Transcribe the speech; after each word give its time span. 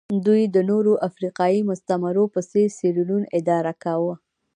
دوی 0.25 0.41
د 0.55 0.57
نورو 0.69 0.91
افریقایي 1.07 1.61
مستعمرو 1.69 2.25
په 2.33 2.39
څېر 2.49 2.67
سیریلیون 2.79 3.23
اداره 3.37 3.73
کاوه. 3.83 4.13